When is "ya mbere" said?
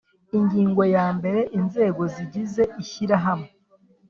0.95-1.39